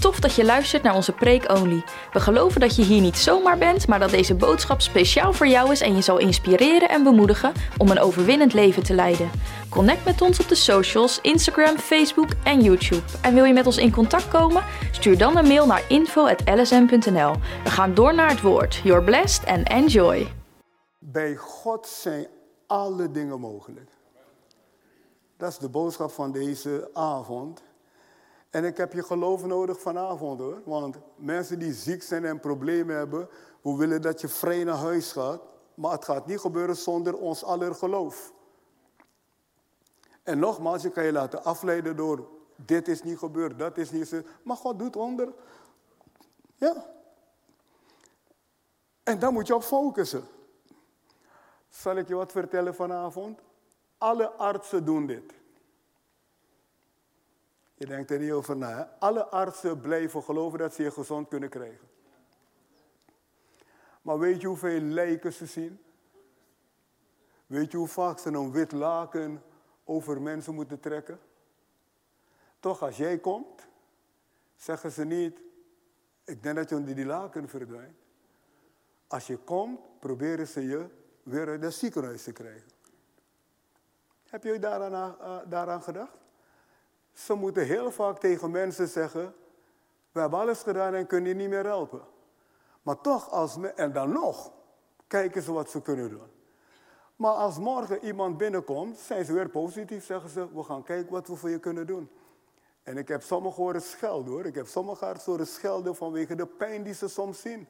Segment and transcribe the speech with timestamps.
[0.00, 1.82] Tof dat je luistert naar onze Preek Only.
[2.12, 5.72] We geloven dat je hier niet zomaar bent, maar dat deze boodschap speciaal voor jou
[5.72, 9.30] is en je zal inspireren en bemoedigen om een overwinnend leven te leiden.
[9.68, 13.02] Connect met ons op de socials, Instagram, Facebook en YouTube.
[13.22, 14.64] En wil je met ons in contact komen?
[14.92, 17.32] Stuur dan een mail naar info.lsm.nl.
[17.64, 18.74] We gaan door naar het woord.
[18.74, 20.32] You're blessed and enjoy.
[20.98, 22.26] Bij God zijn
[22.66, 23.90] alle dingen mogelijk.
[25.36, 27.62] Dat is de boodschap van deze avond.
[28.50, 30.62] En ik heb je geloof nodig vanavond hoor.
[30.64, 33.28] Want mensen die ziek zijn en problemen hebben,
[33.60, 35.40] we willen dat je vrij naar huis gaat.
[35.74, 38.32] Maar het gaat niet gebeuren zonder ons aller geloof.
[40.22, 42.28] En nogmaals, je kan je laten afleiden door
[42.64, 44.26] dit is niet gebeurd, dat is niet gebeurd.
[44.42, 45.32] Maar God doet onder.
[46.56, 46.86] Ja.
[49.02, 50.24] En daar moet je op focussen.
[51.68, 53.40] Zal ik je wat vertellen vanavond?
[53.98, 55.37] Alle artsen doen dit.
[57.78, 58.96] Je denkt er niet over na.
[58.98, 61.88] Alle artsen blijven geloven dat ze je gezond kunnen krijgen.
[64.02, 65.82] Maar weet je hoeveel lijken ze zien?
[67.46, 69.42] Weet je hoe vaak ze een wit laken
[69.84, 71.20] over mensen moeten trekken?
[72.60, 73.68] Toch, als jij komt,
[74.56, 75.42] zeggen ze niet,
[76.24, 77.98] ik denk dat je onder die laken verdwijnt.
[79.06, 80.86] Als je komt, proberen ze je
[81.22, 82.70] weer uit het ziekenhuis te krijgen.
[84.28, 86.27] Heb je daaraan, uh, daaraan gedacht?
[87.18, 89.34] Ze moeten heel vaak tegen mensen zeggen,
[90.12, 92.00] we hebben alles gedaan en kunnen je niet meer helpen.
[92.82, 94.52] Maar toch, als en dan nog,
[95.06, 96.30] kijken ze wat ze kunnen doen.
[97.16, 101.28] Maar als morgen iemand binnenkomt, zijn ze weer positief, zeggen ze, we gaan kijken wat
[101.28, 102.10] we voor je kunnen doen.
[102.82, 104.46] En ik heb sommigen horen schelden hoor.
[104.46, 107.68] Ik heb sommigen artsen horen schelden vanwege de pijn die ze soms zien.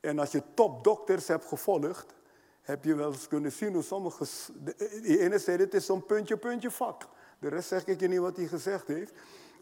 [0.00, 2.14] En als je topdokters hebt gevolgd,
[2.60, 4.26] heb je wel eens kunnen zien hoe sommigen...
[4.64, 7.08] De ene zei, dit is zo'n puntje, puntje vak.
[7.44, 9.12] De rest zeg ik je niet wat hij gezegd heeft.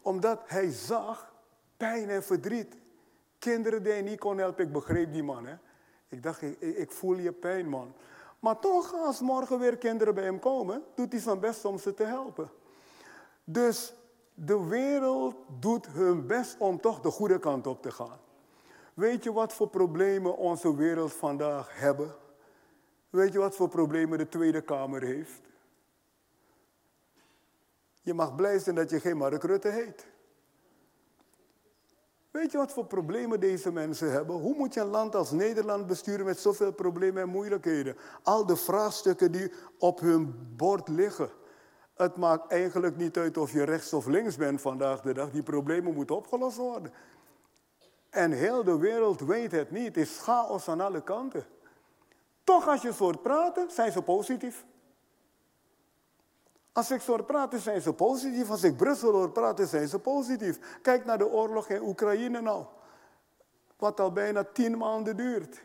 [0.02, 1.32] Omdat hij zag
[1.76, 2.76] pijn en verdriet.
[3.38, 5.46] Kinderen die hij niet kon helpen, ik begreep die man.
[5.46, 5.54] Hè?
[6.08, 7.92] Ik dacht, ik, ik voel je pijn man.
[8.38, 11.94] Maar toch, als morgen weer kinderen bij hem komen, doet hij zijn best om ze
[11.94, 12.50] te helpen.
[13.44, 13.94] Dus
[14.34, 18.18] de wereld doet hun best om toch de goede kant op te gaan.
[18.94, 22.14] Weet je wat voor problemen onze wereld vandaag hebben?
[23.10, 25.50] Weet je wat voor problemen de Tweede Kamer heeft?
[28.02, 30.06] Je mag blij zijn dat je geen Mark Rutte heet.
[32.30, 34.36] Weet je wat voor problemen deze mensen hebben?
[34.36, 37.96] Hoe moet je een land als Nederland besturen met zoveel problemen en moeilijkheden?
[38.22, 41.30] Al de vraagstukken die op hun bord liggen.
[41.94, 45.30] Het maakt eigenlijk niet uit of je rechts of links bent vandaag de dag.
[45.30, 46.92] Die problemen moeten opgelost worden.
[48.10, 49.86] En heel de wereld weet het niet.
[49.86, 51.46] Het is chaos aan alle kanten.
[52.44, 54.64] Toch als je zo hoort praten, zijn ze positief.
[56.72, 58.50] Als ik zo praten, zijn ze positief.
[58.50, 60.78] Als ik Brussel hoor praten, zijn ze positief.
[60.82, 62.64] Kijk naar de oorlog in Oekraïne nou.
[63.76, 65.64] Wat al bijna tien maanden duurt.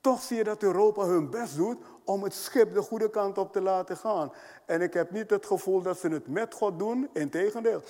[0.00, 3.52] Toch zie je dat Europa hun best doet om het schip de goede kant op
[3.52, 4.32] te laten gaan.
[4.66, 7.08] En ik heb niet het gevoel dat ze het met God doen.
[7.12, 7.82] Integendeel.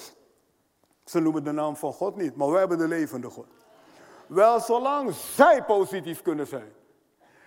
[1.05, 3.47] Ze noemen de naam van God niet, maar wij hebben de levende God.
[4.27, 6.73] Wel, zolang zij positief kunnen zijn,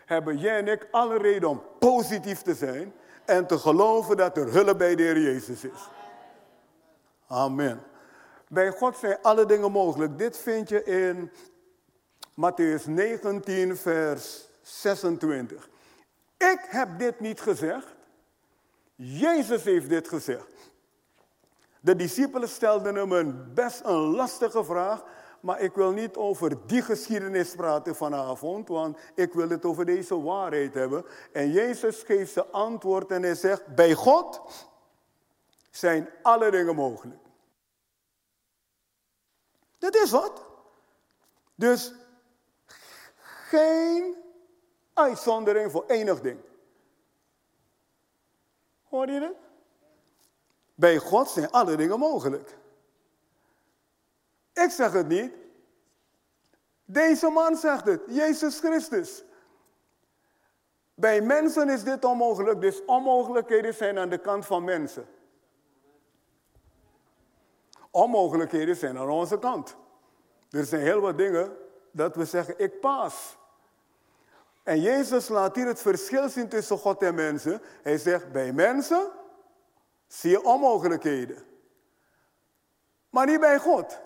[0.05, 2.94] hebben jij en ik alle reden om positief te zijn
[3.29, 5.90] en te geloven dat er hulp bij de Heer Jezus is.
[7.28, 7.81] Amen.
[8.47, 10.17] Bij God zijn alle dingen mogelijk.
[10.17, 11.31] Dit vind je in
[12.31, 15.69] Matthäus 19, vers 26.
[16.38, 17.88] Ik heb dit niet gezegd.
[18.95, 20.72] Jezus heeft dit gezegd.
[21.79, 25.03] De discipelen stelden hem een best een lastige vraag.
[25.39, 30.22] Maar ik wil niet over die geschiedenis praten vanavond, want ik wil het over deze
[30.22, 31.05] waarheid hebben.
[31.31, 34.41] En Jezus geeft ze antwoord en hij zegt, bij God
[35.69, 37.19] zijn alle dingen mogelijk.
[39.78, 40.45] Dat is wat.
[41.55, 41.94] Dus
[43.49, 44.16] geen
[44.94, 46.39] uitzondering voor enig ding.
[48.83, 49.38] Hoor je het?
[50.75, 52.57] Bij God zijn alle dingen mogelijk.
[54.53, 55.34] Ik zeg het niet.
[56.85, 59.23] Deze man zegt het, Jezus Christus.
[60.93, 65.07] Bij mensen is dit onmogelijk, dus onmogelijkheden zijn aan de kant van mensen.
[67.91, 69.75] Onmogelijkheden zijn aan onze kant.
[70.49, 71.57] Er zijn heel wat dingen
[71.91, 73.37] dat we zeggen, ik pas.
[74.63, 77.61] En Jezus laat hier het verschil zien tussen God en mensen.
[77.81, 79.11] Hij zegt, bij mensen
[80.07, 81.43] zie je onmogelijkheden.
[83.09, 83.99] Maar niet bij God.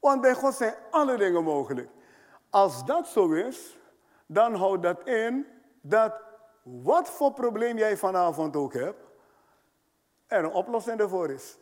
[0.00, 1.88] Want bij God zijn alle dingen mogelijk.
[2.50, 3.76] Als dat zo is,
[4.26, 5.46] dan houdt dat in
[5.80, 6.12] dat
[6.62, 9.00] wat voor probleem jij vanavond ook hebt,
[10.26, 11.58] er een oplossing ervoor is.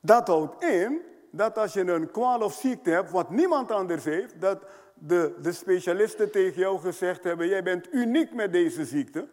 [0.00, 4.40] Dat houdt in dat als je een kwaal of ziekte hebt, wat niemand anders heeft,
[4.40, 9.28] dat de, de specialisten tegen jou gezegd hebben, jij bent uniek met deze ziekte,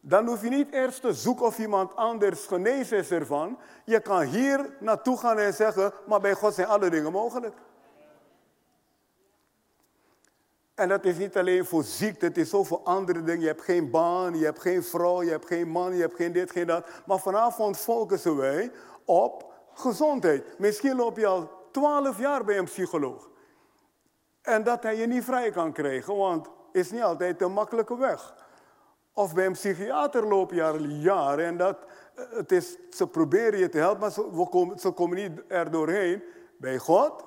[0.00, 3.58] dan hoef je niet eerst te zoeken of iemand anders genezen is ervan.
[3.84, 7.54] Je kan hier naartoe gaan en zeggen, maar bij God zijn alle dingen mogelijk.
[10.74, 13.40] En dat is niet alleen voor ziekte, het is ook voor andere dingen.
[13.40, 16.32] Je hebt geen baan, je hebt geen vrouw, je hebt geen man, je hebt geen
[16.32, 16.86] dit, geen dat.
[17.06, 18.72] Maar vanavond focussen wij
[19.04, 20.58] op gezondheid.
[20.58, 23.30] Misschien loop je al twaalf jaar bij een psycholoog.
[24.42, 28.34] En dat hij je niet vrij kan krijgen, want is niet altijd een makkelijke weg.
[29.18, 31.78] Of bij een psychiater loop je al jaren en dat,
[32.14, 36.22] eh, het is, ze proberen je te helpen, maar ze, komen, komen niet er doorheen.
[36.56, 37.22] Bij God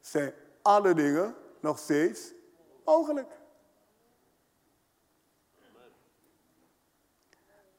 [0.00, 0.32] zijn
[0.62, 2.32] alle dingen nog steeds
[2.84, 3.28] mogelijk.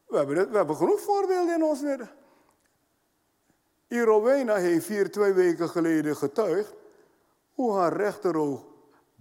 [0.08, 2.10] We hebben, we hebben genoeg voorbeelden in ons midden.
[3.88, 6.74] Irowena heeft hier twee weken geleden getuigd
[7.54, 8.66] hoe haar rechteroog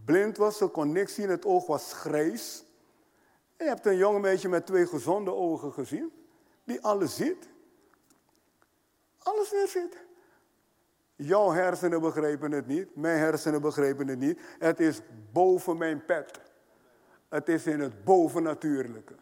[0.04, 0.56] blind was.
[0.56, 2.68] Ze kon niks zien, het oog was grijs.
[3.60, 6.12] Je hebt een jong meisje met twee gezonde ogen gezien,
[6.64, 7.48] die alles ziet.
[9.18, 9.96] Alles weer ziet.
[11.16, 14.40] Jouw hersenen begrepen het niet, mijn hersenen begrepen het niet.
[14.58, 15.00] Het is
[15.32, 16.40] boven mijn pet.
[17.28, 19.14] Het is in het bovennatuurlijke.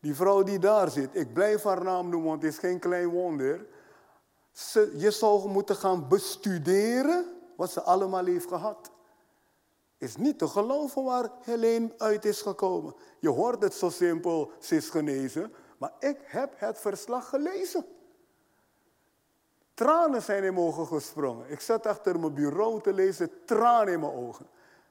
[0.00, 3.08] Die vrouw die daar zit, ik blijf haar naam noemen, want het is geen klein
[3.08, 3.66] wonder.
[4.96, 7.24] Je zou moeten gaan bestuderen
[7.56, 8.90] wat ze allemaal heeft gehad.
[10.06, 12.94] Is niet te geloven waar Helene uit is gekomen.
[13.18, 15.54] Je hoort het zo simpel, ze is genezen.
[15.78, 17.86] Maar ik heb het verslag gelezen.
[19.74, 21.50] Tranen zijn in mijn ogen gesprongen.
[21.50, 24.46] Ik zat achter mijn bureau te lezen, tranen in mijn ogen.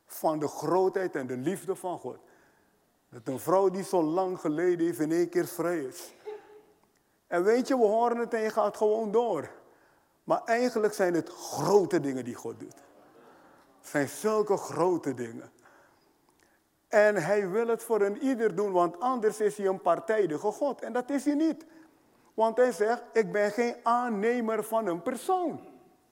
[0.05, 2.17] Van de grootheid en de liefde van God.
[3.09, 6.13] Dat een vrouw die zo lang geleden heeft in één keer vrij is.
[7.27, 9.49] En weet je, we horen het en je gaat gewoon door.
[10.23, 12.83] Maar eigenlijk zijn het grote dingen die God doet.
[13.85, 15.51] Zijn zulke grote dingen.
[16.87, 20.81] En hij wil het voor een ieder doen, want anders is hij een partijdige God.
[20.81, 21.65] En dat is hij niet.
[22.33, 25.59] Want hij zegt, ik ben geen aannemer van een persoon.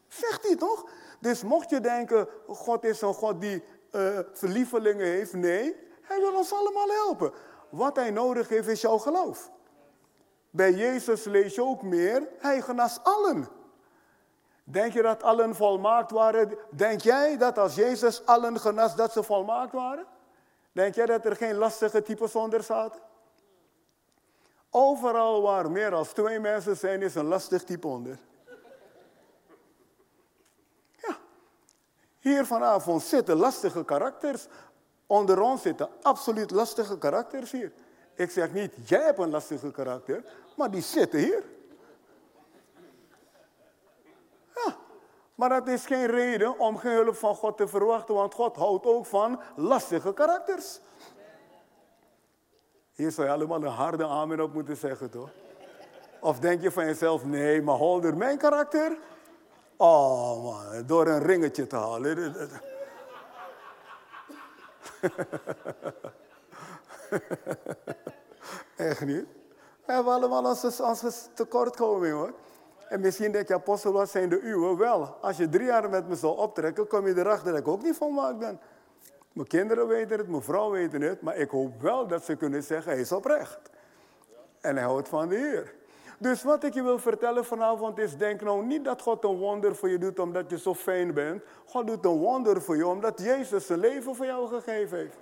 [0.07, 0.89] Zegt hij toch?
[1.19, 5.33] Dus mocht je denken, God is een God die uh, verlievelingen heeft.
[5.33, 7.31] Nee, hij wil ons allemaal helpen.
[7.69, 9.51] Wat hij nodig heeft is jouw geloof.
[10.49, 13.47] Bij Jezus lees je ook meer, hij genas allen.
[14.63, 16.57] Denk je dat allen volmaakt waren?
[16.69, 20.05] Denk jij dat als Jezus allen genas, dat ze volmaakt waren?
[20.71, 23.01] Denk jij dat er geen lastige types onder zaten?
[24.69, 28.17] Overal waar meer dan twee mensen zijn, is een lastig type onder.
[30.95, 31.17] Ja.
[32.19, 34.47] Hier vanavond zitten lastige karakters.
[35.07, 37.71] Onder ons zitten absoluut lastige karakters hier.
[38.13, 40.23] Ik zeg niet, jij hebt een lastige karakter,
[40.55, 41.43] maar die zitten hier.
[45.43, 48.85] Maar dat is geen reden om geen hulp van God te verwachten, want God houdt
[48.85, 50.79] ook van lastige karakters.
[52.91, 55.29] Hier zou je allemaal een harde amen op moeten zeggen, toch?
[56.19, 58.97] Of denk je van jezelf, nee, maar Holder, mijn karakter?
[59.77, 62.35] Oh man, door een ringetje te halen.
[68.75, 69.25] Echt niet?
[69.85, 72.33] We hebben allemaal onze, onze tekortkoming hoor.
[72.89, 74.77] En misschien denk je, apostel, wat zijn de uwe?
[74.77, 77.81] Wel, als je drie jaar met me zou optrekken, kom je erachter dat ik ook
[77.81, 78.59] niet volmaakt ben.
[79.33, 82.63] Mijn kinderen weten het, mijn vrouw weet het, maar ik hoop wel dat ze kunnen
[82.63, 83.59] zeggen, hij is oprecht.
[84.61, 85.73] En hij houdt van de Heer.
[86.17, 89.75] Dus wat ik je wil vertellen vanavond is, denk nou niet dat God een wonder
[89.75, 91.43] voor je doet omdat je zo fijn bent.
[91.65, 95.17] God doet een wonder voor je omdat Jezus zijn leven voor jou gegeven heeft.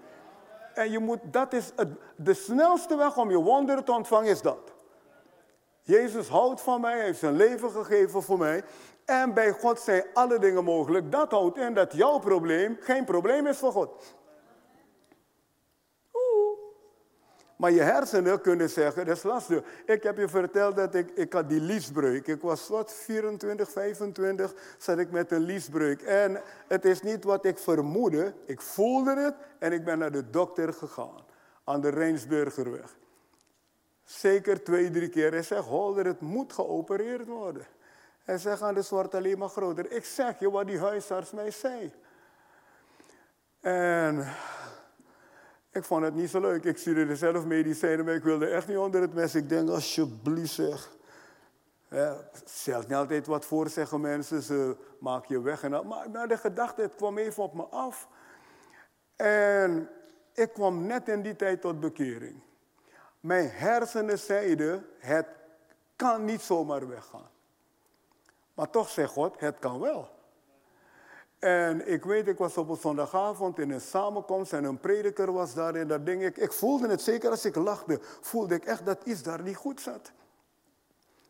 [0.74, 4.41] En je moet, dat is het, de snelste weg om je wonder te ontvangen is
[4.41, 4.70] dat.
[5.81, 8.63] Jezus houdt van mij, heeft zijn leven gegeven voor mij.
[9.05, 11.11] En bij God zijn alle dingen mogelijk.
[11.11, 14.15] Dat houdt in dat jouw probleem geen probleem is voor God.
[17.61, 19.63] Maar je hersenen kunnen zeggen, dat is lastig.
[19.85, 22.27] Ik heb je verteld dat ik, ik had die liesbreuk.
[22.27, 26.01] Ik was wat, 24, 25, zat ik met een liesbreuk.
[26.01, 28.33] En het is niet wat ik vermoedde.
[28.45, 31.25] Ik voelde het en ik ben naar de dokter gegaan.
[31.63, 32.95] Aan de Rijnsburgerweg.
[34.11, 35.31] Zeker twee, drie keer.
[35.31, 37.65] Hij zegt, Holder, het moet geopereerd worden.
[38.23, 39.91] Hij zegt aan de zwart alleen maar groter.
[39.91, 41.93] Ik zeg je wat die huisarts mij zei.
[43.59, 44.27] En
[45.71, 46.63] ik vond het niet zo leuk.
[46.63, 49.35] Ik stuurde zelf medicijnen, maar ik wilde echt niet onder het mes.
[49.35, 50.91] Ik denk, alsjeblieft zeg.
[51.89, 52.17] Ja,
[52.63, 54.41] niet altijd wat voor, zeggen mensen.
[54.41, 55.63] Ze maken je weg.
[55.63, 55.87] En.
[55.87, 58.07] Maar nou, de gedachte, kwam even op me af.
[59.15, 59.89] En
[60.33, 62.41] ik kwam net in die tijd tot bekering.
[63.21, 65.27] Mijn hersenen zeiden, het
[65.95, 67.29] kan niet zomaar weggaan.
[68.53, 70.09] Maar toch zegt God, het kan wel.
[71.39, 75.53] En ik weet, ik was op een zondagavond in een samenkomst en een prediker was
[75.53, 76.23] daar en dat ding.
[76.23, 79.55] Ik, ik voelde het, zeker als ik lachte, voelde ik echt dat iets daar niet
[79.55, 80.11] goed zat.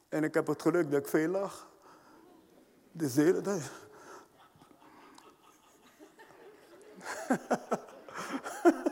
[0.10, 1.70] En ik heb het geluk dat ik veel lach.
[2.92, 3.72] De hele tijd.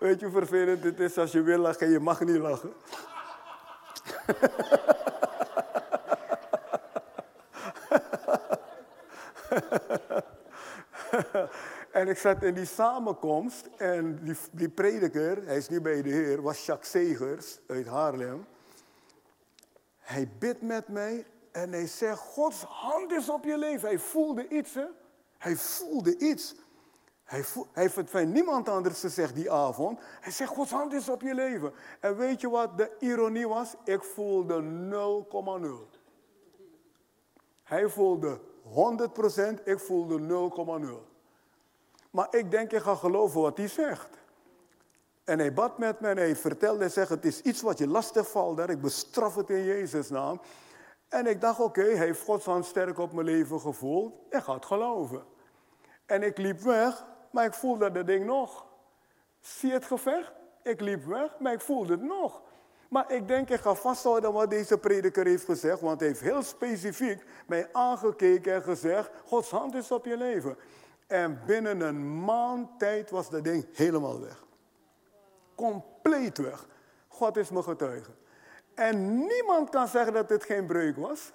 [0.00, 2.72] Weet je hoe vervelend het is als je wil lachen en je mag niet lachen?
[12.00, 16.08] en ik zat in die samenkomst en die, die prediker, hij is nu bij de
[16.08, 18.46] Heer, was Jacques Segers uit Haarlem.
[19.98, 23.88] Hij bidt met mij en hij zegt, Gods hand is op je leven.
[23.88, 24.86] Hij voelde iets, hè?
[25.38, 26.54] Hij voelde iets.
[27.30, 30.00] Hij, heeft van niemand anders gezegd die avond.
[30.20, 31.72] Hij zegt, Gods hand is op je leven.
[32.00, 33.74] En weet je wat de ironie was?
[33.84, 34.62] Ik voelde
[35.92, 35.98] 0,0.
[37.62, 40.50] Hij voelde 100%, ik voelde
[40.90, 41.08] 0,0.
[42.10, 44.08] Maar ik denk, ik ga geloven wat hij zegt.
[45.24, 47.86] En hij bad met me en hij vertelde, hij zegt, het is iets wat je
[47.86, 50.40] lastig valt, ik bestraf het in Jezus' naam.
[51.08, 54.54] En ik dacht, oké, hij heeft Gods hand sterk op mijn leven gevoeld, ik ga
[54.54, 55.24] het geloven.
[56.06, 58.66] En ik liep weg, maar ik voelde dat ding nog.
[59.40, 60.32] Zie het gevecht?
[60.62, 62.42] Ik liep weg, maar ik voelde het nog.
[62.88, 66.42] Maar ik denk, ik ga vasthouden wat deze prediker heeft gezegd, want hij heeft heel
[66.42, 70.56] specifiek mij aangekeken en gezegd, Gods hand is op je leven.
[71.06, 74.44] En binnen een maand tijd was dat ding helemaal weg.
[75.54, 76.66] Compleet weg.
[77.08, 78.10] God is me getuige.
[78.74, 81.32] En niemand kan zeggen dat dit geen breuk was.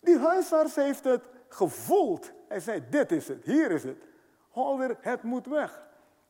[0.00, 2.32] Die huisarts heeft het gevoeld.
[2.48, 3.98] Hij zei, dit is het, hier is het.
[4.52, 5.82] Holder, het moet weg.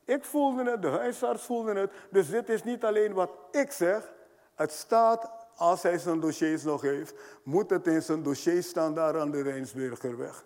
[0.04, 1.92] Ik voelde het, de huisarts voelde het.
[2.10, 4.12] Dus dit is niet alleen wat ik zeg.
[4.54, 9.20] Het staat, als hij zijn dossiers nog heeft, moet het in zijn dossier staan daar
[9.20, 10.44] aan de Rijnsburgerweg.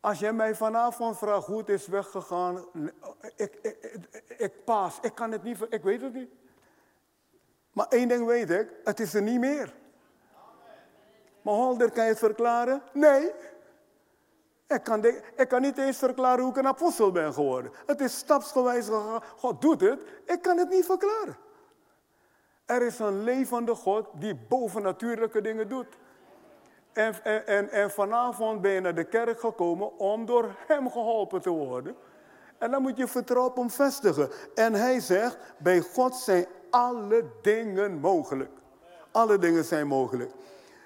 [0.00, 2.64] Als jij mij vanavond vraagt hoe het is weggegaan,
[3.36, 3.98] ik, ik,
[4.38, 4.98] ik, paas.
[5.02, 6.30] Ik kan het niet, ik weet het niet.
[7.72, 9.74] Maar één ding weet ik, het is er niet meer.
[11.42, 12.82] Maar Holder, kan je het verklaren?
[12.92, 13.32] Nee.
[14.68, 15.04] Ik kan,
[15.36, 17.72] ik kan niet eens verklaren hoe ik een apostel ben geworden.
[17.86, 19.22] Het is stapsgewijs gegaan.
[19.36, 20.00] God doet het.
[20.24, 21.36] Ik kan het niet verklaren.
[22.64, 25.86] Er is een levende God die bovennatuurlijke dingen doet.
[26.92, 31.50] En, en, en, vanavond ben je naar de kerk gekomen om door Hem geholpen te
[31.50, 31.96] worden.
[32.58, 34.30] En dan moet je vertrouwen op vestigen.
[34.54, 38.50] En hij zegt, bij God zijn alle dingen mogelijk.
[39.10, 40.30] Alle dingen zijn mogelijk.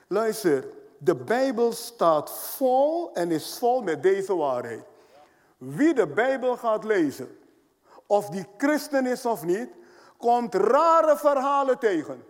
[0.09, 0.65] Luister,
[1.03, 4.85] de Bijbel staat vol en is vol met deze waarheid.
[5.57, 7.39] Wie de Bijbel gaat lezen,
[8.07, 9.69] of die christen is of niet,
[10.17, 12.25] komt rare verhalen tegen.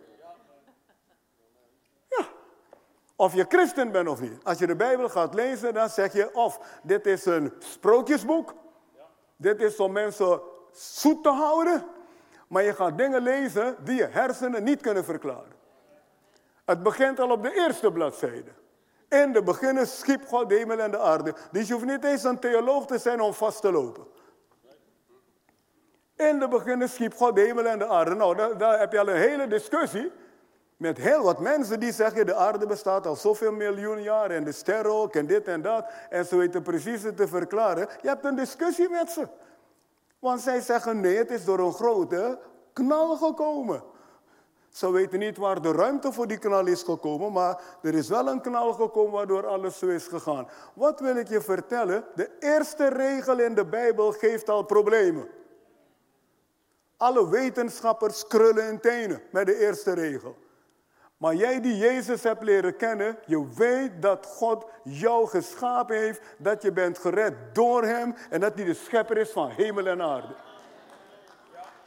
[2.09, 2.27] Ja.
[3.17, 4.45] Of je christen bent of niet.
[4.45, 8.55] Als je de Bijbel gaat lezen, dan zeg je of dit is een sprookjesboek.
[9.37, 10.41] Dit is om mensen
[10.73, 11.87] zoet te houden.
[12.49, 15.60] Maar je gaat dingen lezen die je hersenen niet kunnen verklaren.
[16.71, 18.51] Het begint al op de eerste bladzijde.
[19.09, 21.35] In de beginnen schiep God de hemel en de aarde.
[21.51, 24.07] Dus je hoeft niet eens een theoloog te zijn om vast te lopen.
[26.17, 28.15] In de beginnen schiep God de hemel en de aarde.
[28.15, 30.13] Nou, daar, daar, heb je al een hele discussie
[30.77, 34.53] met heel wat mensen die zeggen de aarde bestaat al zoveel miljoen jaar en de
[34.53, 35.91] sterren ook en dit en dat.
[36.09, 37.89] En ze weten precies het te verklaren.
[38.03, 39.29] Je hebt een discussie met ze.
[40.19, 42.39] Want zij zeggen nee, het is door een grote
[42.73, 43.83] knal gekomen.
[44.71, 48.29] Ze weten niet waar de ruimte voor die knal is gekomen, maar er is wel
[48.29, 50.49] een knal gekomen waardoor alles zo is gegaan.
[50.75, 52.05] Wat wil ik je vertellen?
[52.15, 55.29] De eerste regel in de Bijbel geeft al problemen.
[56.97, 60.37] Alle wetenschappers krullen in tenen met de eerste regel.
[61.17, 66.63] Maar jij die Jezus hebt leren kennen, je weet dat God jou geschapen heeft, dat
[66.63, 70.35] je bent gered door Hem en dat Hij de schepper is van hemel en aarde.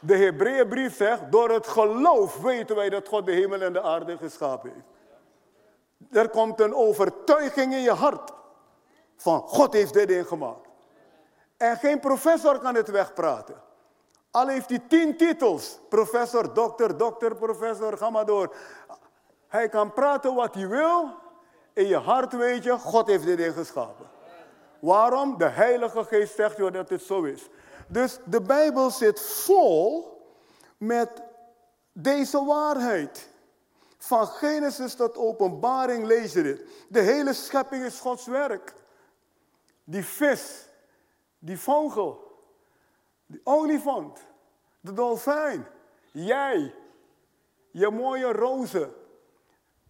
[0.06, 4.16] De Hebreeënbrief zegt, door het geloof weten wij dat God de hemel en de aarde
[4.16, 4.86] geschapen heeft.
[6.10, 8.32] Er komt een overtuiging in je hart
[9.16, 10.68] van God heeft dit ding gemaakt.
[11.56, 13.62] En geen professor kan het wegpraten.
[14.30, 18.54] Al heeft hij tien titels, professor, dokter, dokter, professor, ga maar door.
[19.48, 21.08] Hij kan praten wat hij wil.
[21.72, 24.06] In je hart weet je, God heeft dit ding geschapen.
[24.78, 25.38] Waarom?
[25.38, 27.48] De Heilige Geest zegt je dat het zo is.
[27.88, 30.12] Dus de Bijbel zit vol
[30.76, 31.22] met
[31.92, 33.28] deze waarheid.
[33.98, 36.62] Van Genesis tot openbaring lees je dit.
[36.88, 38.74] De hele schepping is Gods werk.
[39.84, 40.68] Die vis,
[41.38, 42.38] die vogel,
[43.26, 44.20] die olifant,
[44.80, 45.66] de dolfijn,
[46.12, 46.74] jij,
[47.70, 48.94] je mooie rozen,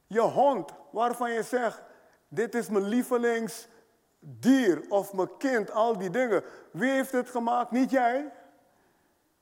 [0.07, 1.83] je hond waarvan je zegt,
[2.35, 2.85] Dit is mijn
[4.25, 6.45] lievelingsdier of mijn kind, al die dingen.
[6.71, 7.71] Wie heeft het gemaakt?
[7.71, 8.33] Niet jij.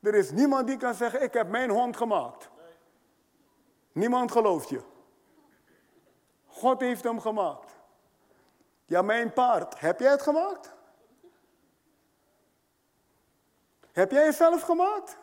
[0.00, 2.50] Er is niemand die kan zeggen, ik heb mijn hond gemaakt.
[3.92, 4.82] Niemand gelooft je.
[6.46, 7.72] God heeft hem gemaakt.
[8.86, 9.80] Ja, mijn paard.
[9.80, 10.72] Heb jij het gemaakt?
[13.92, 15.18] Heb jij het zelf gemaakt?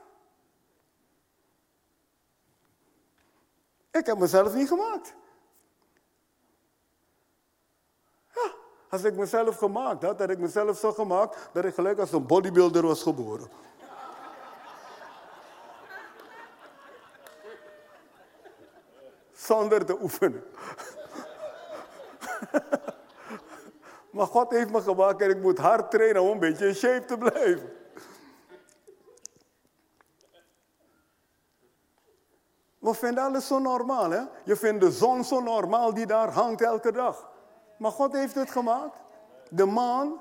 [3.91, 5.15] Ik heb mezelf niet gemaakt.
[8.89, 12.25] Als ik mezelf gemaakt had, dat ik mezelf zo gemaakt, dat ik gelijk als een
[12.25, 13.49] bodybuilder was geboren.
[19.33, 20.43] Zonder te oefenen.
[24.11, 27.05] maar God heeft me gemaakt en ik moet hard trainen om een beetje in shape
[27.05, 27.77] te blijven.
[32.79, 34.21] We vinden alles zo normaal, hè?
[34.43, 37.28] Je vindt de zon zo normaal die daar hangt elke dag.
[37.79, 38.97] Maar God heeft het gemaakt.
[39.49, 40.13] De maan.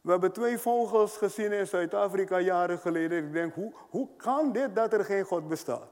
[0.00, 3.24] We hebben twee vogels gezien in Zuid-Afrika jaren geleden.
[3.24, 5.88] Ik denk, hoe, hoe kan dit dat er geen God bestaat?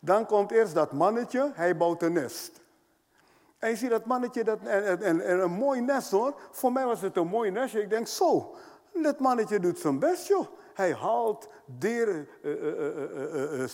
[0.00, 2.60] Dan komt eerst dat mannetje, hij bouwt een nest.
[3.58, 6.34] En je ziet dat mannetje, dat, en, en, en een mooi nest hoor.
[6.50, 7.82] Voor mij was het een mooi nestje.
[7.82, 8.54] Ik denk, zo,
[8.92, 10.46] dat mannetje doet zijn best joh.
[10.74, 13.68] Hij haalt deren, uh, uh, uh,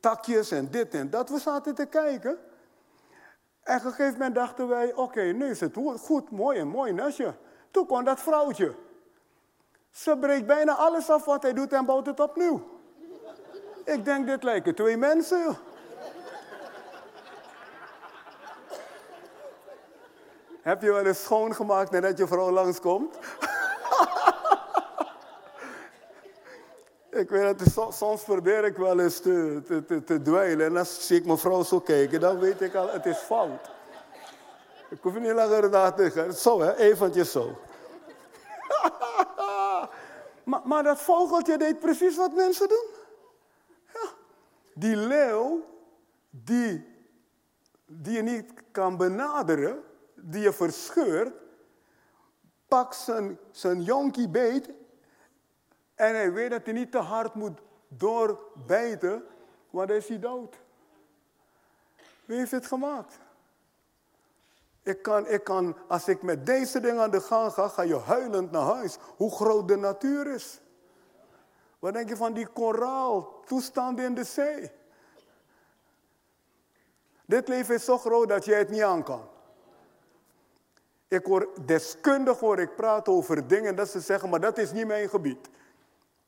[0.00, 1.28] takjes en dit en dat.
[1.28, 2.38] We zaten te kijken.
[3.64, 6.92] En op een gegeven moment dachten wij, oké, nu is het goed, mooi en mooi
[6.92, 7.34] nestje.
[7.70, 8.74] Toen kwam dat vrouwtje.
[9.90, 12.72] Ze breekt bijna alles af wat hij doet en bouwt het opnieuw.
[13.84, 15.56] Ik denk, dit lijken twee mensen.
[20.62, 23.18] Heb je wel eens schoongemaakt nadat je vrouw langskomt?
[27.14, 30.66] Ik weet dat soms probeer ik wel eens te, te, te, dweilen.
[30.66, 33.70] En als zie ik mijn vrouw zo kijken, dan weet ik al, het is fout.
[34.90, 36.32] Ik hoef niet langer na te gaan.
[36.32, 37.58] Zo hè, eventjes zo.
[40.44, 42.86] maar, maar dat vogeltje deed precies wat mensen doen.
[43.92, 44.08] Ja.
[44.74, 45.64] Die leeuw,
[46.30, 46.86] die,
[47.86, 49.82] die je niet kan benaderen,
[50.14, 51.32] die je verscheurt,
[52.68, 54.70] pakt zijn, zijn jonkie beet
[56.08, 59.24] en hij weet dat hij niet te hard moet doorbijten,
[59.70, 60.56] want dan is hij dood.
[62.24, 63.18] Wie heeft het gemaakt?
[64.82, 67.98] Ik kan, ik kan, als ik met deze dingen aan de gang ga, ga je
[67.98, 68.96] huilend naar huis.
[69.16, 70.60] Hoe groot de natuur is.
[71.78, 74.70] Wat denk je van die koraal, toestanden in de zee?
[77.26, 79.28] Dit leven is zo groot dat jij het niet aan kan.
[81.08, 84.86] Ik hoor deskundig hoor ik praten over dingen dat ze zeggen, maar dat is niet
[84.86, 85.48] mijn gebied.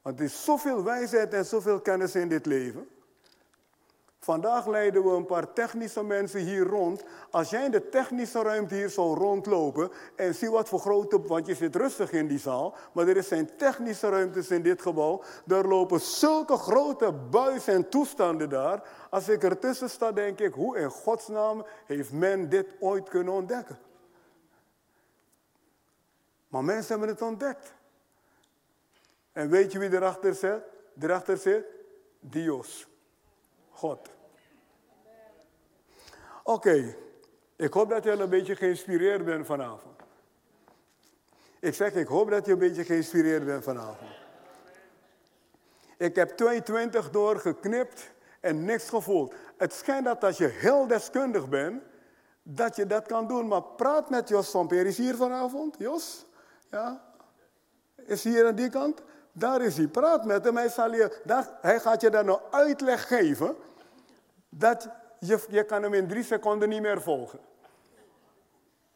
[0.06, 2.88] Want er is zoveel wijsheid en zoveel kennis in dit leven.
[4.18, 7.04] Vandaag leiden we een paar technische mensen hier rond.
[7.30, 11.46] Als jij in de technische ruimte hier zou rondlopen en zie wat voor grote, want
[11.46, 15.22] je zit rustig in die zaal, maar er zijn technische ruimtes in dit gebouw.
[15.46, 18.88] Er lopen zulke grote buizen en toestanden daar.
[19.10, 23.78] Als ik ertussen sta, denk ik, hoe in godsnaam heeft men dit ooit kunnen ontdekken?
[26.48, 27.74] Maar mensen hebben het ontdekt.
[29.36, 30.62] En weet je wie erachter zit?
[31.00, 31.64] Erachter zit?
[32.20, 32.86] Dios.
[33.70, 34.08] God.
[36.42, 36.96] Oké,
[37.56, 40.00] ik hoop dat je een beetje geïnspireerd bent vanavond.
[41.60, 44.10] Ik zeg, ik hoop dat je een beetje geïnspireerd bent vanavond.
[45.96, 49.34] Ik heb 22 doorgeknipt en niks gevoeld.
[49.56, 51.82] Het schijnt dat als je heel deskundig bent,
[52.42, 53.48] dat je dat kan doen.
[53.48, 54.70] Maar praat met Jos van.
[54.70, 55.74] Is hier vanavond?
[55.78, 56.26] Jos?
[56.70, 57.14] Ja?
[57.96, 59.02] Is hier aan die kant?
[59.38, 59.86] Daar is hij.
[59.86, 60.56] Praat met hem.
[60.56, 61.20] Hij, zal je,
[61.60, 63.56] hij gaat je dan een uitleg geven.
[64.48, 67.38] Dat je, je kan hem in drie seconden niet meer volgen.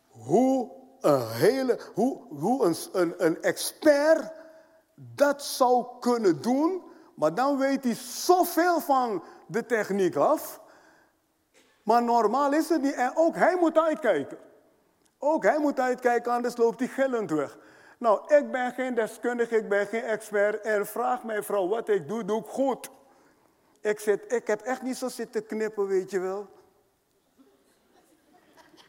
[0.09, 4.33] Hoe een, hele, hoe, hoe een, een, een expert
[4.95, 6.83] dat zou kunnen doen.
[7.15, 10.61] Maar dan weet hij zoveel van de techniek af.
[11.83, 12.95] Maar normaal is het niet.
[12.95, 14.39] En ook hij moet uitkijken.
[15.19, 17.59] Ook hij moet uitkijken, anders loopt hij gillend weg.
[18.01, 20.61] Nou, ik ben geen deskundige, ik ben geen expert.
[20.61, 22.91] En vraag mij vrouw wat ik doe, doe ik goed.
[23.81, 26.47] Ik, zit, ik heb echt niet zo zitten knippen, weet je wel.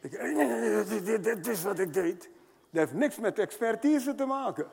[0.02, 0.12] Ik,
[1.06, 2.22] dit, dit is wat ik deed.
[2.22, 2.30] Dat
[2.70, 4.72] heeft niks met expertise te maken.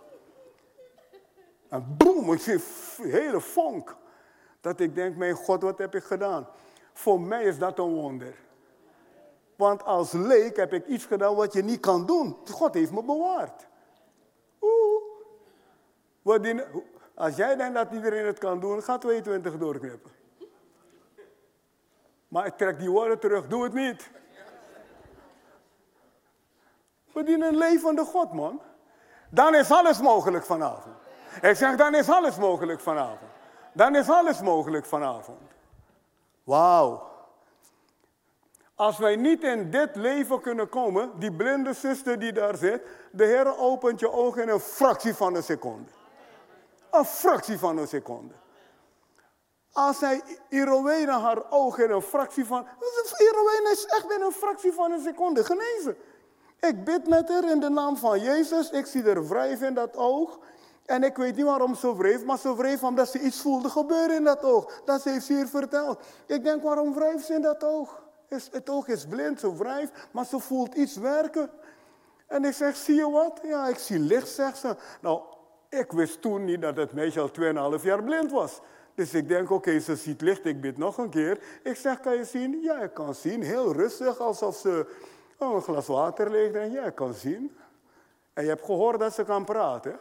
[1.68, 3.96] En boem, ik zie een hele vonk.
[4.60, 6.48] Dat ik denk, mijn God, wat heb ik gedaan?
[6.92, 8.34] Voor mij is dat een wonder.
[9.56, 12.36] Want als leek heb ik iets gedaan wat je niet kan doen.
[12.50, 13.67] God heeft me bewaard.
[17.14, 20.10] Als jij denkt dat iedereen het kan doen, ga 22 doorknippen.
[22.28, 24.10] Maar ik trek die woorden terug, doe het niet.
[27.12, 28.60] We dienen een levende God, man.
[29.30, 30.96] Dan is alles mogelijk vanavond.
[31.42, 33.30] Ik zeg, dan is alles mogelijk vanavond.
[33.72, 35.40] Dan is alles mogelijk vanavond.
[36.44, 37.08] Wauw.
[38.74, 43.24] Als wij niet in dit leven kunnen komen, die blinde zuster die daar zit, de
[43.24, 45.90] Heer opent je ogen in een fractie van een seconde.
[46.90, 48.34] Een fractie van een seconde.
[49.72, 52.66] Als hij Irowena haar ogen in een fractie van.
[53.16, 55.96] Irowena is echt in een fractie van een seconde genezen.
[56.60, 58.70] Ik bid met haar in de naam van Jezus.
[58.70, 60.38] Ik zie er wrijf in dat oog.
[60.84, 64.16] En ik weet niet waarom ze wreef, maar ze wreef omdat ze iets voelde gebeuren
[64.16, 64.80] in dat oog.
[64.84, 66.00] Dat heeft ze hier verteld.
[66.26, 68.02] Ik denk, waarom wrijft ze in dat oog?
[68.28, 71.50] Het oog is blind, ze wrijft, maar ze voelt iets werken.
[72.26, 73.40] En ik zeg, zie je wat?
[73.42, 74.76] Ja, ik zie licht, zegt ze.
[75.00, 75.22] Nou,
[75.68, 77.30] ik wist toen niet dat het meisje al
[77.78, 78.60] 2,5 jaar blind was.
[78.94, 81.38] Dus ik denk, oké, ze ziet licht, ik bid nog een keer.
[81.62, 82.60] Ik zeg, kan je zien?
[82.62, 83.42] Ja, ik kan zien.
[83.42, 84.86] Heel rustig, alsof ze
[85.38, 86.54] een glas water leegt.
[86.54, 87.56] En ja, ik kan zien.
[88.32, 89.98] En je hebt gehoord dat ze kan praten.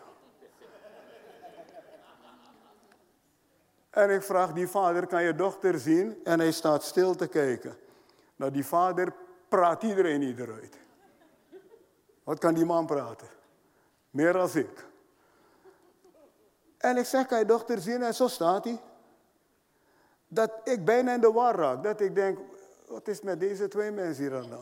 [3.90, 6.20] En ik vraag die vader, kan je dochter zien?
[6.24, 7.78] En hij staat stil te kijken.
[8.36, 9.14] Nou, die vader
[9.48, 10.78] praat iedereen niet eruit.
[12.24, 13.28] Wat kan die man praten?
[14.10, 14.86] Meer dan ik.
[16.78, 18.04] En ik zeg, kan je dochter zien?
[18.04, 18.82] En zo staat hij.
[20.28, 21.84] Dat ik bijna in de war raak.
[21.84, 22.40] Dat ik denk,
[22.88, 24.58] wat is met deze twee mensen hier aan de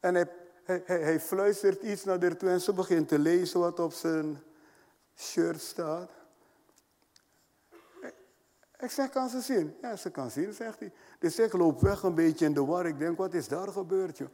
[0.00, 0.26] En hij,
[0.62, 4.42] hij, hij, fluistert iets naar de toe en ze begint te lezen wat op zijn
[5.16, 6.10] shirt staat.
[8.78, 9.76] Ik zeg, kan ze zien?
[9.82, 10.92] Ja, ze kan zien, zegt hij.
[11.18, 12.86] Dus ik loop weg een beetje in de war.
[12.86, 14.28] Ik denk, wat is daar gebeurd, joh?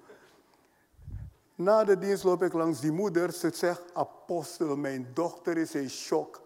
[1.55, 3.33] Na de dienst loop ik langs die moeder.
[3.33, 6.43] Ze zegt, apostel, mijn dochter is in shock.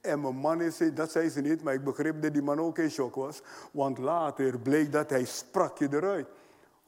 [0.00, 2.60] En mijn man is in, dat zei ze niet, maar ik begreep dat die man
[2.60, 3.42] ook in shock was.
[3.72, 6.28] Want later bleek dat hij sprak je eruit.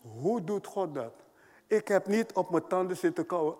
[0.01, 1.13] Hoe doet God dat?
[1.67, 3.57] Ik heb niet op mijn tanden zitten kauwen.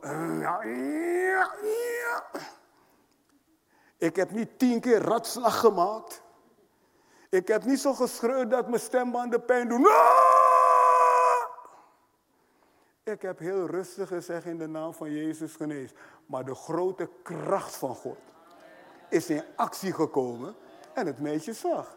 [3.99, 6.23] Ik heb niet tien keer ratslag gemaakt.
[7.29, 9.87] Ik heb niet zo geschreeuwd dat mijn stembanden pijn doen.
[13.05, 15.91] Ik heb heel rustig gezegd in de naam van Jezus genees.
[16.27, 18.19] Maar de grote kracht van God
[19.09, 20.55] is in actie gekomen
[20.95, 21.97] en het meisje zag.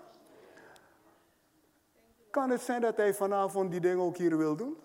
[2.29, 4.77] Kan het zijn dat hij vanavond die dingen ook hier wil doen?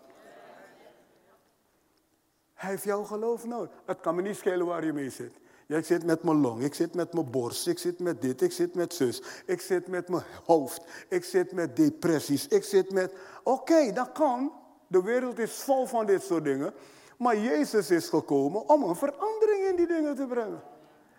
[2.54, 3.70] Hij heeft jouw geloof nodig.
[3.84, 5.40] Het kan me niet schelen waar je mee zit.
[5.66, 8.52] Ik zit met mijn long, ik zit met mijn borst, ik zit met dit, ik
[8.52, 13.14] zit met zus, ik zit met mijn hoofd, ik zit met depressies, ik zit met...
[13.42, 14.52] Oké, dat kan.
[14.90, 16.74] De wereld is vol van dit soort dingen.
[17.18, 20.62] Maar Jezus is gekomen om een verandering in die dingen te brengen.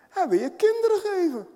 [0.08, 1.46] Hij wil je kinderen geven.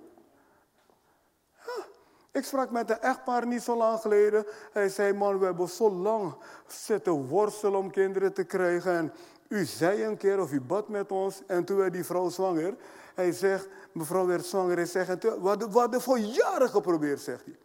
[2.31, 4.45] Ik sprak met een echtpaar niet zo lang geleden.
[4.71, 6.35] Hij zei, man, we hebben zo lang
[6.67, 8.91] zitten worstelen om kinderen te krijgen.
[8.91, 9.13] En
[9.47, 12.75] u zei een keer of u bad met ons en toen werd die vrouw zwanger.
[13.15, 14.75] Hij zegt, mevrouw werd zwanger.
[14.75, 17.57] Hij zegt, we hadden voor jaren geprobeerd, zegt hij.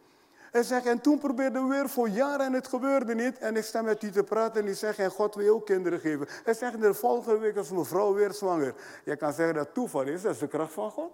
[0.52, 3.38] Hij zegt, en toen probeerden we weer voor jaren en het gebeurde niet.
[3.38, 6.00] En ik sta met u te praten en die zegt, en God wil ook kinderen
[6.00, 6.26] geven.
[6.44, 8.74] Hij zegt, de volgende week is mevrouw weer zwanger.
[9.04, 11.10] Je kan zeggen dat toeval is, dat is de kracht van God.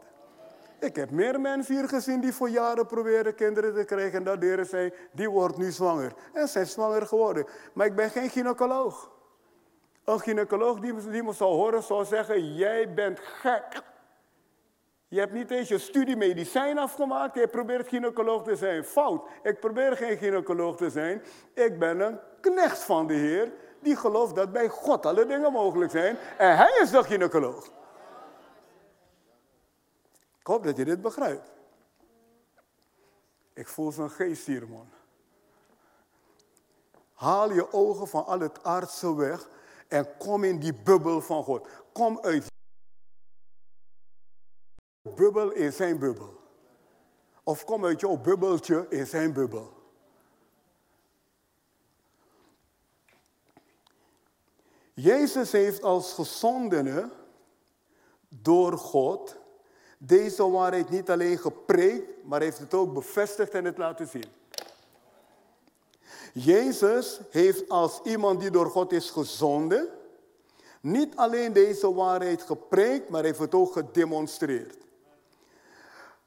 [0.81, 4.19] Ik heb meer mensen hier gezien die voor jaren proberen kinderen te krijgen.
[4.19, 6.13] En dat de Heer zei, die wordt nu zwanger.
[6.33, 7.47] En zijn zwanger geworden.
[7.73, 9.11] Maar ik ben geen gynaecoloog.
[10.05, 13.83] Een gynaecoloog die, die me zou horen zou zeggen, jij bent gek.
[15.09, 17.35] Je hebt niet eens je studie medicijn afgemaakt.
[17.35, 18.85] Je probeert gynaecoloog te zijn.
[18.85, 19.29] Fout.
[19.43, 21.23] Ik probeer geen gynaecoloog te zijn.
[21.55, 23.53] Ik ben een knecht van de Heer.
[23.81, 26.17] Die gelooft dat bij God alle dingen mogelijk zijn.
[26.39, 27.67] En hij is de gynaecoloog.
[30.39, 31.51] Ik hoop dat je dit begrijpt.
[33.55, 34.89] Ik voel zo'n geest hier, man.
[37.15, 39.49] Haal je ogen van al het aardse weg
[39.89, 41.69] en kom in die bubbel van God.
[41.93, 42.48] Kom uit
[45.19, 46.37] bubbel in zijn bubbel.
[47.43, 49.73] Of kom uit jouw bubbeltje in zijn bubbel.
[54.95, 57.11] Jezus heeft als gezondene
[58.29, 59.37] door God
[59.99, 64.25] deze waarheid niet alleen gepreekt, maar heeft het ook bevestigd en het laten zien.
[66.33, 69.89] Jezus heeft als iemand die door God is gezonden,
[70.81, 74.88] niet alleen deze waarheid gepreekt, maar heeft het ook gedemonstreerd.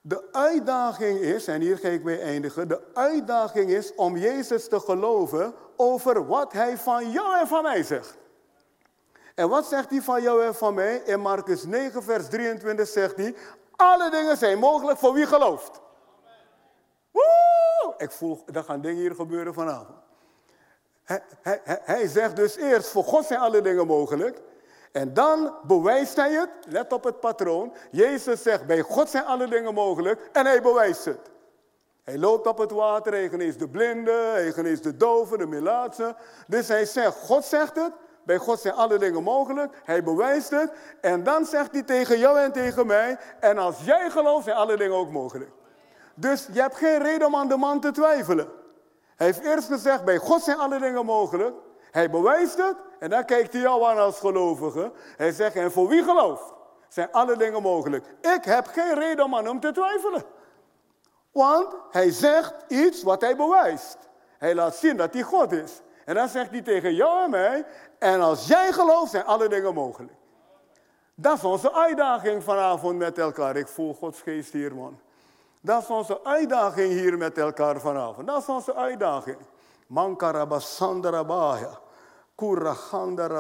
[0.04, 4.80] De uitdaging is, en hier ga ik mee eindigen, de uitdaging is om Jezus te
[4.80, 8.18] geloven over wat hij van jou en van mij zegt.
[9.36, 10.96] En wat zegt hij van jou en van mij?
[10.96, 13.36] In Marcus 9, vers 23 zegt hij,
[13.76, 15.82] alle dingen zijn mogelijk voor wie gelooft.
[17.12, 17.94] Woe!
[17.98, 19.98] Ik voel, er gaan dingen hier gebeuren vanavond.
[21.04, 24.42] hij, hij, hij zegt dus eerst, voor God zijn alle dingen mogelijk.
[24.92, 27.74] En dan bewijst hij het, let op het patroon.
[27.92, 31.30] Jezus zegt, bij God zijn alle dingen mogelijk en hij bewijst het.
[32.04, 36.16] Hij loopt op het water, hij geneest de blinden, hij geneest de doven, de melaatsen.
[36.48, 37.92] Dus hij zegt, God zegt het,
[38.24, 39.82] bij God zijn alle dingen mogelijk.
[39.84, 40.72] Hij bewijst het.
[41.02, 44.78] En dan zegt hij tegen jou en tegen mij, en als jij gelooft, zijn alle
[44.78, 45.52] dingen ook mogelijk.
[46.16, 48.48] Dus je hebt geen reden om aan de man te twijfelen.
[49.16, 51.56] Hij heeft eerst gezegd, bij God zijn alle dingen mogelijk.
[51.92, 54.92] Hij bewijst het en dan kijkt hij jou aan als gelovige.
[55.18, 56.54] Hij zegt, en voor wie gelooft,
[56.88, 58.06] zijn alle dingen mogelijk.
[58.22, 60.24] Ik heb geen reden om aan hem te twijfelen.
[61.32, 63.98] Want hij zegt iets wat hij bewijst.
[64.38, 65.82] Hij laat zien dat hij God is.
[66.06, 67.66] En dan zegt hij tegen jou en mij,
[68.00, 70.14] en als jij gelooft, zijn alle dingen mogelijk.
[71.16, 73.56] Dat is onze uitdaging vanavond met elkaar.
[73.56, 75.00] Ik voel Gods geest hier, man.
[75.62, 78.28] Dat is onze uitdaging hier met elkaar vanavond.
[78.28, 79.38] Dat is onze uitdaging.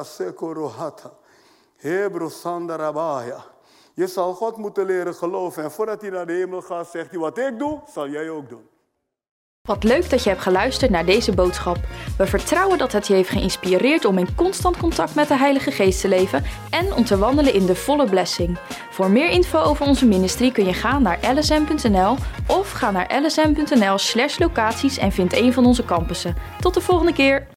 [0.03, 1.13] Sekorohata.
[1.75, 3.43] Hebro sandarabaya.
[3.93, 5.63] Je zal God moeten leren geloven.
[5.63, 8.49] En voordat hij naar de hemel gaat, zegt hij: Wat ik doe, zal jij ook
[8.49, 8.70] doen.
[9.67, 11.77] Wat leuk dat je hebt geluisterd naar deze boodschap.
[12.17, 16.01] We vertrouwen dat het je heeft geïnspireerd om in constant contact met de Heilige Geest
[16.01, 18.57] te leven en om te wandelen in de volle blessing.
[18.89, 22.15] Voor meer info over onze ministrie kun je gaan naar lsm.nl
[22.47, 26.35] of ga naar lsm.nl/locaties en vind een van onze campussen.
[26.59, 27.47] Tot de volgende keer.